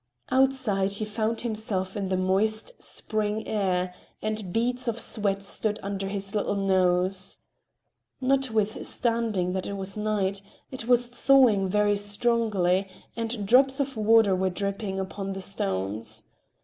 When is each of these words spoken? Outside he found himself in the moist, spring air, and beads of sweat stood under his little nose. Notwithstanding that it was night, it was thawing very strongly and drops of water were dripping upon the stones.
Outside 0.31 0.93
he 0.93 1.05
found 1.05 1.41
himself 1.41 1.95
in 1.95 2.09
the 2.09 2.17
moist, 2.17 2.71
spring 2.81 3.47
air, 3.47 3.93
and 4.19 4.51
beads 4.51 4.87
of 4.87 4.99
sweat 4.99 5.43
stood 5.43 5.77
under 5.83 6.07
his 6.07 6.33
little 6.33 6.55
nose. 6.55 7.37
Notwithstanding 8.19 9.53
that 9.53 9.67
it 9.67 9.73
was 9.73 9.95
night, 9.95 10.41
it 10.71 10.87
was 10.87 11.07
thawing 11.07 11.67
very 11.67 11.97
strongly 11.97 12.89
and 13.15 13.47
drops 13.47 13.79
of 13.79 13.95
water 13.95 14.35
were 14.35 14.49
dripping 14.49 14.99
upon 14.99 15.33
the 15.33 15.39
stones. 15.41 16.23